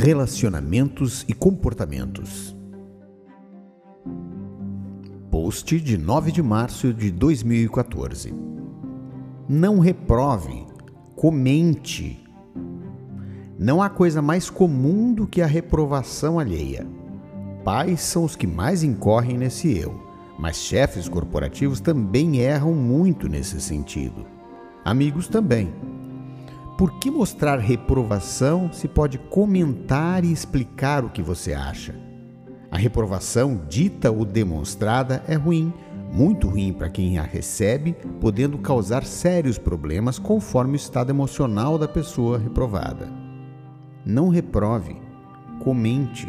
relacionamentos 0.00 1.26
e 1.28 1.34
comportamentos. 1.34 2.56
Post 5.30 5.78
de 5.78 5.98
9 5.98 6.32
de 6.32 6.42
março 6.42 6.94
de 6.94 7.10
2014. 7.10 8.32
Não 9.46 9.78
reprove, 9.78 10.64
comente. 11.14 12.24
Não 13.58 13.82
há 13.82 13.90
coisa 13.90 14.22
mais 14.22 14.48
comum 14.48 15.12
do 15.12 15.26
que 15.26 15.42
a 15.42 15.46
reprovação 15.46 16.38
alheia. 16.38 16.86
Pais 17.62 18.00
são 18.00 18.24
os 18.24 18.34
que 18.34 18.46
mais 18.46 18.82
incorrem 18.82 19.36
nesse 19.36 19.70
erro, 19.70 20.02
mas 20.38 20.56
chefes 20.56 21.10
corporativos 21.10 21.78
também 21.78 22.38
erram 22.38 22.72
muito 22.72 23.28
nesse 23.28 23.60
sentido. 23.60 24.24
Amigos 24.82 25.28
também. 25.28 25.70
Por 26.80 26.98
que 26.98 27.10
mostrar 27.10 27.58
reprovação 27.58 28.72
se 28.72 28.88
pode 28.88 29.18
comentar 29.18 30.24
e 30.24 30.32
explicar 30.32 31.04
o 31.04 31.10
que 31.10 31.20
você 31.20 31.52
acha? 31.52 31.94
A 32.70 32.78
reprovação 32.78 33.60
dita 33.68 34.10
ou 34.10 34.24
demonstrada 34.24 35.22
é 35.28 35.34
ruim, 35.34 35.74
muito 36.10 36.48
ruim 36.48 36.72
para 36.72 36.88
quem 36.88 37.18
a 37.18 37.22
recebe, 37.22 37.94
podendo 38.18 38.56
causar 38.56 39.04
sérios 39.04 39.58
problemas 39.58 40.18
conforme 40.18 40.72
o 40.72 40.76
estado 40.76 41.10
emocional 41.10 41.76
da 41.76 41.86
pessoa 41.86 42.38
reprovada. 42.38 43.12
Não 44.02 44.30
reprove, 44.30 44.96
comente. 45.62 46.26